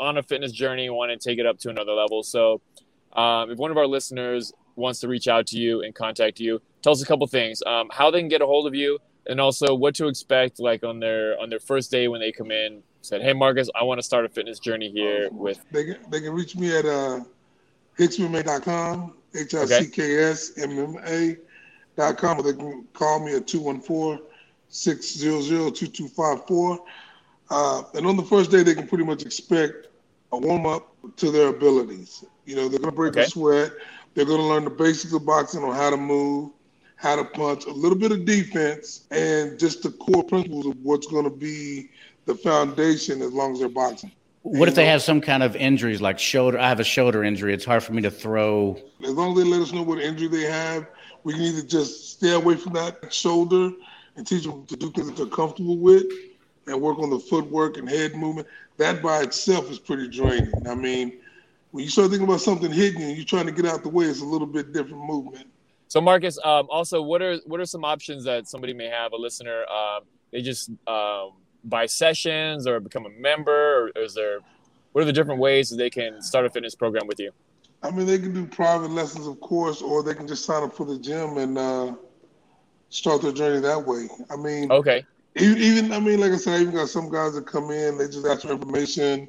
on 0.00 0.16
a 0.16 0.22
fitness 0.22 0.52
journey 0.52 0.86
and 0.86 0.94
want 0.94 1.10
to 1.10 1.28
take 1.28 1.38
it 1.38 1.46
up 1.46 1.58
to 1.58 1.70
another 1.70 1.92
level. 1.92 2.22
So, 2.22 2.60
um, 3.12 3.50
if 3.50 3.58
one 3.58 3.70
of 3.70 3.76
our 3.76 3.86
listeners 3.86 4.52
wants 4.76 5.00
to 5.00 5.08
reach 5.08 5.28
out 5.28 5.46
to 5.48 5.58
you 5.58 5.82
and 5.82 5.94
contact 5.94 6.38
you, 6.40 6.60
tell 6.82 6.92
us 6.92 7.02
a 7.02 7.06
couple 7.06 7.26
things: 7.26 7.62
um, 7.66 7.88
how 7.92 8.10
they 8.10 8.20
can 8.20 8.28
get 8.28 8.42
a 8.42 8.46
hold 8.46 8.66
of 8.66 8.74
you, 8.74 8.98
and 9.26 9.40
also 9.40 9.74
what 9.74 9.94
to 9.96 10.06
expect, 10.06 10.60
like 10.60 10.84
on 10.84 11.00
their 11.00 11.38
on 11.40 11.50
their 11.50 11.60
first 11.60 11.90
day 11.90 12.08
when 12.08 12.20
they 12.20 12.32
come 12.32 12.50
in. 12.50 12.82
Said, 13.02 13.22
"Hey, 13.22 13.32
Marcus, 13.32 13.68
I 13.74 13.84
want 13.84 13.98
to 13.98 14.02
start 14.02 14.24
a 14.24 14.28
fitness 14.28 14.58
journey 14.58 14.90
here." 14.90 15.28
With 15.30 15.60
they 15.70 15.84
can, 15.84 15.96
they 16.10 16.20
can 16.20 16.32
reach 16.32 16.56
me 16.56 16.76
at 16.76 16.84
uh, 16.84 17.20
hicksmma.com, 17.98 19.14
h 19.34 19.54
i 19.54 19.64
c 19.66 19.86
k 19.88 20.18
s 20.18 20.52
m 20.58 20.78
m 20.78 20.96
a 21.06 21.36
dot 21.96 22.18
com, 22.18 22.38
or 22.38 22.42
they 22.42 22.52
can 22.52 22.86
call 22.92 23.20
me 23.20 23.34
at 23.34 23.46
two 23.46 23.60
one 23.60 23.80
four. 23.80 24.20
600-2254. 24.70 26.78
Uh, 27.50 27.82
and 27.94 28.06
on 28.06 28.16
the 28.16 28.22
first 28.22 28.50
day, 28.50 28.62
they 28.62 28.74
can 28.74 28.86
pretty 28.86 29.04
much 29.04 29.24
expect 29.24 29.88
a 30.32 30.38
warm 30.38 30.66
up 30.66 30.94
to 31.16 31.30
their 31.30 31.48
abilities. 31.48 32.24
You 32.44 32.56
know, 32.56 32.68
they're 32.68 32.78
going 32.78 32.90
to 32.90 32.96
break 32.96 33.12
okay. 33.12 33.22
a 33.22 33.28
sweat. 33.28 33.72
They're 34.14 34.26
going 34.26 34.40
to 34.40 34.46
learn 34.46 34.64
the 34.64 34.70
basics 34.70 35.12
of 35.12 35.24
boxing 35.24 35.64
on 35.64 35.74
how 35.74 35.90
to 35.90 35.96
move, 35.96 36.50
how 36.96 37.16
to 37.16 37.24
punch, 37.24 37.66
a 37.66 37.70
little 37.70 37.96
bit 37.96 38.12
of 38.12 38.24
defense, 38.24 39.06
and 39.10 39.58
just 39.58 39.82
the 39.82 39.90
core 39.90 40.24
principles 40.24 40.66
of 40.66 40.76
what's 40.82 41.06
going 41.06 41.24
to 41.24 41.30
be 41.30 41.90
the 42.26 42.34
foundation 42.34 43.22
as 43.22 43.32
long 43.32 43.52
as 43.52 43.60
they're 43.60 43.68
boxing. 43.68 44.12
What 44.42 44.60
and 44.60 44.68
if 44.68 44.74
they 44.74 44.86
have 44.86 45.02
some 45.02 45.20
kind 45.20 45.42
of 45.42 45.56
injuries, 45.56 46.00
like 46.00 46.18
shoulder? 46.18 46.58
I 46.58 46.68
have 46.68 46.80
a 46.80 46.84
shoulder 46.84 47.24
injury. 47.24 47.54
It's 47.54 47.64
hard 47.64 47.82
for 47.82 47.92
me 47.92 48.02
to 48.02 48.10
throw. 48.10 48.78
As 49.02 49.10
long 49.10 49.32
as 49.32 49.44
they 49.44 49.50
let 49.50 49.60
us 49.60 49.72
know 49.72 49.82
what 49.82 50.00
injury 50.00 50.28
they 50.28 50.44
have, 50.44 50.86
we 51.24 51.34
can 51.34 51.42
either 51.42 51.62
just 51.62 52.12
stay 52.12 52.32
away 52.32 52.56
from 52.56 52.72
that 52.74 53.12
shoulder 53.12 53.72
and 54.18 54.26
teach 54.26 54.44
them 54.44 54.66
to 54.66 54.76
do 54.76 54.90
things 54.90 55.06
that 55.06 55.16
they're 55.16 55.26
comfortable 55.26 55.78
with 55.78 56.04
and 56.66 56.78
work 56.78 56.98
on 56.98 57.08
the 57.08 57.18
footwork 57.18 57.78
and 57.78 57.88
head 57.88 58.14
movement, 58.14 58.46
that 58.76 59.00
by 59.00 59.22
itself 59.22 59.70
is 59.70 59.78
pretty 59.78 60.08
draining. 60.08 60.52
I 60.68 60.74
mean, 60.74 61.18
when 61.70 61.84
you 61.84 61.90
start 61.90 62.10
thinking 62.10 62.26
about 62.26 62.40
something 62.40 62.70
hitting 62.70 63.00
you, 63.00 63.08
you're 63.08 63.24
trying 63.24 63.46
to 63.46 63.52
get 63.52 63.64
out 63.64 63.82
the 63.82 63.88
way, 63.88 64.06
it's 64.06 64.20
a 64.20 64.24
little 64.24 64.46
bit 64.46 64.72
different 64.72 65.04
movement. 65.04 65.46
So, 65.86 66.00
Marcus, 66.00 66.38
um, 66.44 66.66
also, 66.68 67.00
what 67.00 67.22
are 67.22 67.38
what 67.46 67.60
are 67.60 67.64
some 67.64 67.84
options 67.84 68.24
that 68.24 68.46
somebody 68.46 68.74
may 68.74 68.88
have? 68.88 69.12
A 69.12 69.16
listener, 69.16 69.64
um, 69.66 70.02
they 70.32 70.42
just 70.42 70.68
um, 70.86 71.32
buy 71.64 71.86
sessions 71.86 72.66
or 72.66 72.78
become 72.78 73.06
a 73.06 73.10
member, 73.10 73.90
or 73.94 74.02
is 74.02 74.14
there? 74.14 74.40
What 74.92 75.02
are 75.02 75.06
the 75.06 75.14
different 75.14 75.40
ways 75.40 75.70
that 75.70 75.76
they 75.76 75.88
can 75.88 76.20
start 76.20 76.44
a 76.44 76.50
fitness 76.50 76.74
program 76.74 77.06
with 77.06 77.20
you? 77.20 77.30
I 77.82 77.90
mean, 77.90 78.06
they 78.06 78.18
can 78.18 78.34
do 78.34 78.44
private 78.44 78.90
lessons, 78.90 79.26
of 79.26 79.40
course, 79.40 79.80
or 79.80 80.02
they 80.02 80.14
can 80.14 80.26
just 80.26 80.44
sign 80.44 80.62
up 80.62 80.74
for 80.74 80.84
the 80.84 80.98
gym 80.98 81.38
and 81.38 81.56
uh, 81.56 81.94
start 82.90 83.22
their 83.22 83.32
journey 83.32 83.60
that 83.60 83.86
way. 83.86 84.08
I 84.30 84.36
mean, 84.36 84.70
okay. 84.70 85.04
Even, 85.36 85.92
I 85.92 86.00
mean, 86.00 86.20
like 86.20 86.32
I 86.32 86.36
said, 86.36 86.54
I 86.58 86.62
even 86.62 86.74
got 86.74 86.88
some 86.88 87.10
guys 87.10 87.34
that 87.34 87.46
come 87.46 87.70
in, 87.70 87.96
they 87.98 88.06
just 88.06 88.26
ask 88.26 88.42
for 88.42 88.52
information. 88.52 89.28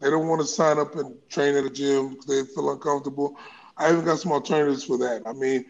They 0.00 0.08
don't 0.10 0.26
want 0.26 0.40
to 0.40 0.46
sign 0.46 0.78
up 0.78 0.96
and 0.96 1.14
train 1.28 1.54
at 1.56 1.64
a 1.64 1.70
gym 1.70 2.10
because 2.10 2.26
they 2.26 2.54
feel 2.54 2.70
uncomfortable. 2.70 3.36
I 3.76 3.92
even 3.92 4.04
got 4.04 4.20
some 4.20 4.32
alternatives 4.32 4.84
for 4.84 4.96
that. 4.98 5.22
I 5.26 5.32
mean, 5.32 5.66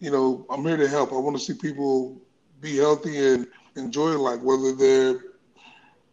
you 0.00 0.10
know, 0.10 0.44
I'm 0.50 0.64
here 0.64 0.76
to 0.76 0.88
help. 0.88 1.12
I 1.12 1.16
want 1.16 1.36
to 1.36 1.42
see 1.42 1.54
people 1.54 2.20
be 2.60 2.76
healthy 2.76 3.18
and 3.18 3.46
enjoy 3.76 4.18
life, 4.18 4.40
whether 4.42 4.74
they're 4.74 5.20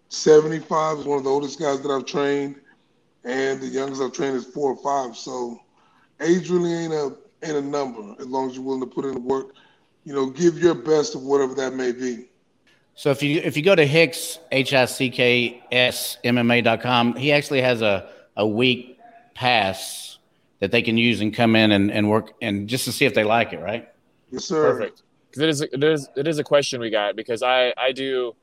75 0.10 1.00
is 1.00 1.06
one 1.06 1.18
of 1.18 1.24
the 1.24 1.30
oldest 1.30 1.60
guys 1.60 1.82
that 1.82 1.92
I've 1.92 2.06
trained, 2.06 2.56
and 3.24 3.60
the 3.60 3.68
youngest 3.68 4.02
I've 4.02 4.14
trained 4.14 4.36
is 4.36 4.46
four 4.46 4.72
or 4.74 4.78
five. 4.78 5.18
So 5.18 5.60
age 6.22 6.50
really 6.50 6.72
ain't 6.74 6.94
a 6.94 7.18
ain't 7.44 7.58
a 7.58 7.62
number 7.62 8.16
as 8.20 8.28
long 8.28 8.50
as 8.50 8.56
you're 8.56 8.64
willing 8.64 8.82
to 8.82 8.88
put 8.88 9.06
in 9.06 9.16
the 9.16 9.20
work 9.20 9.48
you 10.06 10.14
know, 10.14 10.28
give 10.28 10.58
your 10.60 10.76
best 10.76 11.16
of 11.16 11.24
whatever 11.24 11.54
that 11.56 11.74
may 11.74 11.92
be. 11.92 12.30
So 12.94 13.10
if 13.10 13.22
you 13.22 13.42
if 13.44 13.58
you 13.58 13.64
go 13.64 13.76
to 13.76 13.86
Hicks 13.86 14.40
H 14.52 14.74
I 14.74 14.86
C 14.86 15.10
K 15.10 15.62
S 15.72 16.18
MMA.com, 16.24 17.16
he 17.16 17.34
actually 17.34 17.62
has 17.62 17.82
a 17.82 18.10
a 18.38 18.48
week 18.48 18.98
pass 19.34 20.18
that 20.60 20.72
they 20.72 20.82
can 20.82 20.98
use 20.98 21.20
and 21.20 21.34
come 21.34 21.56
in 21.56 21.72
and, 21.72 21.92
and 21.92 22.10
work 22.10 22.34
and 22.42 22.70
just 22.70 22.86
to 22.86 22.92
see 22.92 23.06
if 23.06 23.14
they 23.14 23.26
like 23.26 23.52
it, 23.52 23.60
right? 23.60 23.90
Yes, 24.32 24.46
sir. 24.46 24.72
Perfect. 24.72 25.04
Because 25.30 25.42
it 25.42 25.50
is 25.50 25.62
it 25.62 25.84
is 25.84 26.10
it 26.16 26.28
is 26.28 26.40
a 26.40 26.44
question 26.44 26.80
we 26.80 26.90
got 26.90 27.18
because 27.18 27.44
I 27.44 27.74
I 27.78 27.92
do 27.92 28.34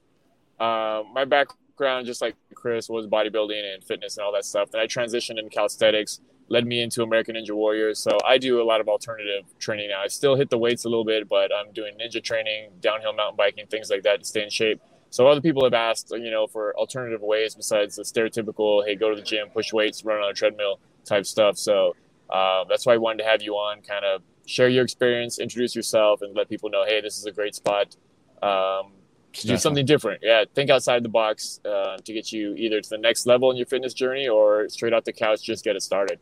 uh, 0.61 1.03
my 1.13 1.25
background 1.25 2.07
just 2.07 2.21
like 2.21 2.37
Chris 2.55 2.91
was 2.91 3.07
bodybuilding 3.07 3.75
and 3.75 3.83
fitness 3.83 4.19
and 4.19 4.27
all 4.27 4.33
that 4.33 4.45
stuff. 4.45 4.69
and 4.75 4.83
I 4.83 4.87
transitioned 4.87 5.39
into 5.39 5.49
calisthenics 5.49 6.21
led 6.53 6.67
me 6.67 6.83
into 6.83 7.03
American 7.03 7.35
Ninja 7.35 7.53
Warriors. 7.53 7.99
So 7.99 8.19
I 8.27 8.37
do 8.37 8.61
a 8.61 8.67
lot 8.73 8.83
of 8.83 8.87
alternative 8.87 9.45
training 9.59 9.89
now. 9.89 10.03
I 10.03 10.09
still 10.09 10.37
hit 10.37 10.51
the 10.51 10.59
weights 10.59 10.85
a 10.85 10.89
little 10.91 11.05
bit, 11.05 11.27
but 11.27 11.51
I'm 11.51 11.73
doing 11.73 11.95
ninja 11.99 12.23
training, 12.23 12.73
downhill 12.81 13.15
mountain 13.15 13.37
biking, 13.39 13.67
things 13.69 13.89
like 13.89 14.03
that 14.03 14.21
to 14.21 14.25
stay 14.27 14.43
in 14.43 14.51
shape. 14.51 14.79
So 15.09 15.27
other 15.27 15.41
people 15.41 15.65
have 15.65 15.73
asked, 15.73 16.11
you 16.11 16.31
know, 16.31 16.47
for 16.47 16.77
alternative 16.77 17.23
ways 17.23 17.55
besides 17.55 17.97
the 17.97 18.03
stereotypical, 18.03 18.85
hey, 18.85 18.97
go 18.97 19.09
to 19.09 19.17
the 19.17 19.23
gym, 19.23 19.49
push 19.49 19.73
weights, 19.73 20.05
run 20.05 20.23
on 20.23 20.31
a 20.31 20.35
treadmill 20.35 20.79
type 21.07 21.25
stuff. 21.25 21.57
So 21.57 21.97
uh, 22.29 22.65
that's 22.69 22.85
why 22.85 22.95
I 22.95 22.99
wanted 22.99 23.23
to 23.23 23.31
have 23.31 23.41
you 23.41 23.55
on, 23.55 23.81
kind 23.81 24.05
of 24.05 24.21
share 24.45 24.69
your 24.69 24.85
experience, 24.85 25.39
introduce 25.39 25.75
yourself, 25.75 26.21
and 26.21 26.37
let 26.37 26.51
people 26.51 26.69
know, 26.69 26.85
hey, 26.85 27.01
this 27.01 27.17
is 27.17 27.25
a 27.25 27.33
great 27.33 27.55
spot. 27.55 27.97
Um, 28.43 28.93
to 29.33 29.47
do 29.47 29.57
something 29.57 29.87
different. 29.87 30.21
Yeah, 30.23 30.45
think 30.55 30.69
outside 30.69 31.03
the 31.03 31.09
box 31.09 31.61
uh, 31.65 31.97
to 31.97 32.13
get 32.13 32.31
you 32.31 32.55
either 32.57 32.83
to 32.83 32.91
the 32.91 32.99
next 32.99 33.27
level 33.27 33.51
in 33.51 33.57
your 33.57 33.65
fitness 33.65 33.95
journey 33.95 34.29
or 34.29 34.69
straight 34.69 34.93
off 34.93 35.05
the 35.05 35.15
couch, 35.15 35.43
just 35.43 35.65
get 35.65 35.77
it 35.77 35.83
started. 35.83 36.19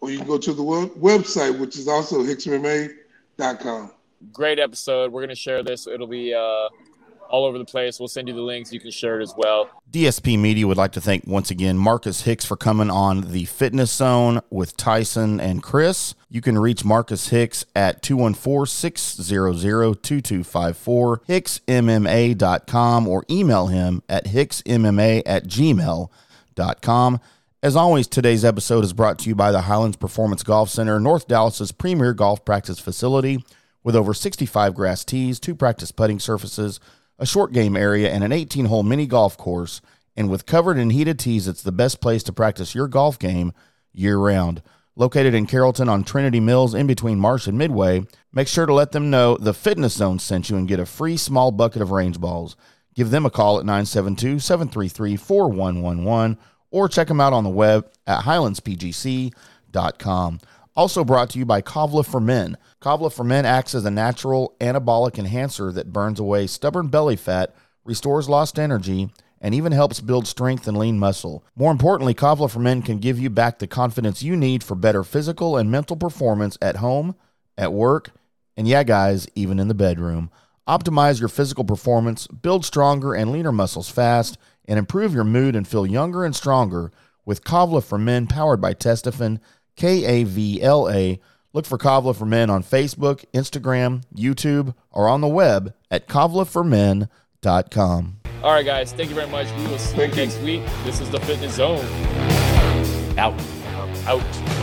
or 0.00 0.10
you 0.10 0.18
can 0.18 0.26
go 0.26 0.38
to 0.38 0.52
the 0.52 0.62
website, 0.62 1.58
which 1.58 1.76
is 1.76 1.88
also 1.88 2.22
hicksmma.com. 2.22 3.92
Great 4.32 4.58
episode. 4.58 5.12
We're 5.12 5.20
going 5.20 5.28
to 5.28 5.34
share 5.34 5.62
this. 5.62 5.86
It'll 5.86 6.06
be 6.06 6.34
uh, 6.34 6.68
all 7.28 7.44
over 7.44 7.58
the 7.58 7.64
place. 7.64 7.98
We'll 7.98 8.08
send 8.08 8.28
you 8.28 8.34
the 8.34 8.40
links. 8.40 8.72
You 8.72 8.80
can 8.80 8.90
share 8.90 9.20
it 9.20 9.22
as 9.22 9.34
well. 9.36 9.68
DSP 9.90 10.38
Media 10.38 10.66
would 10.66 10.76
like 10.76 10.92
to 10.92 11.00
thank 11.00 11.26
once 11.26 11.50
again 11.50 11.78
Marcus 11.78 12.22
Hicks 12.22 12.44
for 12.44 12.56
coming 12.56 12.90
on 12.90 13.32
the 13.32 13.44
Fitness 13.44 13.92
Zone 13.92 14.40
with 14.50 14.76
Tyson 14.76 15.40
and 15.40 15.62
Chris. 15.62 16.14
You 16.28 16.40
can 16.40 16.58
reach 16.58 16.84
Marcus 16.84 17.28
Hicks 17.28 17.64
at 17.74 18.02
214 18.02 18.66
600 18.66 20.02
2254, 20.02 21.18
hicksmma.com, 21.28 23.08
or 23.08 23.24
email 23.30 23.66
him 23.68 24.02
at 24.08 24.26
hicksmma 24.26 25.22
at 25.24 25.44
gmail.com. 25.46 27.20
As 27.66 27.74
always, 27.74 28.06
today's 28.06 28.44
episode 28.44 28.84
is 28.84 28.92
brought 28.92 29.18
to 29.18 29.28
you 29.28 29.34
by 29.34 29.50
the 29.50 29.62
Highlands 29.62 29.96
Performance 29.96 30.44
Golf 30.44 30.70
Center, 30.70 31.00
North 31.00 31.26
Dallas's 31.26 31.72
premier 31.72 32.14
golf 32.14 32.44
practice 32.44 32.78
facility 32.78 33.44
with 33.82 33.96
over 33.96 34.14
65 34.14 34.72
grass 34.72 35.04
tees, 35.04 35.40
two 35.40 35.56
practice 35.56 35.90
putting 35.90 36.20
surfaces, 36.20 36.78
a 37.18 37.26
short 37.26 37.52
game 37.52 37.76
area, 37.76 38.08
and 38.08 38.22
an 38.22 38.30
18 38.30 38.66
hole 38.66 38.84
mini 38.84 39.04
golf 39.04 39.36
course. 39.36 39.80
And 40.16 40.30
with 40.30 40.46
covered 40.46 40.78
and 40.78 40.92
heated 40.92 41.18
tees, 41.18 41.48
it's 41.48 41.64
the 41.64 41.72
best 41.72 42.00
place 42.00 42.22
to 42.22 42.32
practice 42.32 42.72
your 42.72 42.86
golf 42.86 43.18
game 43.18 43.52
year 43.92 44.16
round. 44.16 44.62
Located 44.94 45.34
in 45.34 45.46
Carrollton 45.46 45.88
on 45.88 46.04
Trinity 46.04 46.38
Mills 46.38 46.72
in 46.72 46.86
between 46.86 47.18
Marsh 47.18 47.48
and 47.48 47.58
Midway, 47.58 48.06
make 48.32 48.46
sure 48.46 48.66
to 48.66 48.74
let 48.74 48.92
them 48.92 49.10
know 49.10 49.36
the 49.38 49.52
Fitness 49.52 49.94
Zone 49.94 50.20
sent 50.20 50.50
you 50.50 50.56
and 50.56 50.68
get 50.68 50.78
a 50.78 50.86
free 50.86 51.16
small 51.16 51.50
bucket 51.50 51.82
of 51.82 51.90
range 51.90 52.20
balls. 52.20 52.54
Give 52.94 53.10
them 53.10 53.26
a 53.26 53.30
call 53.30 53.58
at 53.58 53.66
972 53.66 54.38
733 54.38 55.16
4111 55.16 56.38
or 56.70 56.88
check 56.88 57.08
them 57.08 57.20
out 57.20 57.32
on 57.32 57.42
the 57.44 57.50
web 57.50 57.90
at 58.06 58.24
highlandspgc.com. 58.24 60.40
Also 60.76 61.04
brought 61.04 61.30
to 61.30 61.38
you 61.38 61.46
by 61.46 61.62
Kavla 61.62 62.04
for 62.04 62.20
Men. 62.20 62.58
Kavla 62.82 63.12
for 63.12 63.24
Men 63.24 63.46
acts 63.46 63.74
as 63.74 63.86
a 63.86 63.90
natural 63.90 64.54
anabolic 64.60 65.18
enhancer 65.18 65.72
that 65.72 65.92
burns 65.92 66.20
away 66.20 66.46
stubborn 66.46 66.88
belly 66.88 67.16
fat, 67.16 67.54
restores 67.84 68.28
lost 68.28 68.58
energy, 68.58 69.10
and 69.40 69.54
even 69.54 69.72
helps 69.72 70.00
build 70.00 70.26
strength 70.26 70.68
and 70.68 70.76
lean 70.76 70.98
muscle. 70.98 71.42
More 71.56 71.72
importantly, 71.72 72.14
Kavla 72.14 72.50
for 72.50 72.58
Men 72.58 72.82
can 72.82 72.98
give 72.98 73.18
you 73.18 73.30
back 73.30 73.58
the 73.58 73.66
confidence 73.66 74.22
you 74.22 74.36
need 74.36 74.62
for 74.62 74.74
better 74.74 75.02
physical 75.02 75.56
and 75.56 75.70
mental 75.70 75.96
performance 75.96 76.58
at 76.60 76.76
home, 76.76 77.16
at 77.56 77.72
work, 77.72 78.12
and 78.56 78.66
yeah, 78.66 78.82
guys, 78.82 79.26
even 79.34 79.58
in 79.58 79.68
the 79.68 79.74
bedroom. 79.74 80.30
Optimize 80.68 81.20
your 81.20 81.28
physical 81.28 81.64
performance, 81.64 82.26
build 82.26 82.64
stronger 82.64 83.14
and 83.14 83.30
leaner 83.30 83.52
muscles 83.52 83.88
fast, 83.88 84.36
and 84.68 84.78
improve 84.78 85.14
your 85.14 85.24
mood 85.24 85.56
and 85.56 85.66
feel 85.66 85.86
younger 85.86 86.24
and 86.24 86.34
stronger 86.34 86.90
with 87.24 87.44
Kavla 87.44 87.84
for 87.84 87.98
Men 87.98 88.26
powered 88.26 88.60
by 88.60 88.74
Testofen, 88.74 89.38
K 89.76 90.04
A 90.04 90.24
V 90.24 90.62
L 90.62 90.88
A. 90.88 91.20
Look 91.52 91.66
for 91.66 91.78
Kavla 91.78 92.14
for 92.14 92.26
Men 92.26 92.50
on 92.50 92.62
Facebook, 92.62 93.24
Instagram, 93.32 94.02
YouTube, 94.14 94.74
or 94.90 95.08
on 95.08 95.20
the 95.20 95.28
web 95.28 95.74
at 95.90 96.06
kavlaformen.com. 96.06 98.20
All 98.42 98.52
right, 98.52 98.66
guys. 98.66 98.92
Thank 98.92 99.08
you 99.08 99.14
very 99.14 99.30
much. 99.30 99.50
We 99.56 99.66
will 99.68 99.78
see 99.78 99.96
you 99.96 100.04
you. 100.04 100.14
next 100.14 100.38
week. 100.40 100.62
This 100.84 101.00
is 101.00 101.10
the 101.10 101.20
Fitness 101.20 101.54
Zone. 101.54 101.84
Out. 103.18 103.34
Out. 104.06 104.55